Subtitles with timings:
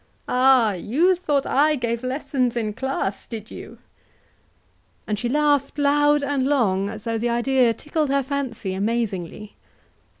[0.27, 0.73] Ah!
[0.73, 3.77] you thought I gave lessons in class did you?"
[5.05, 9.53] And she laughed loud and long, as though the idea tickled her fancy amazingly.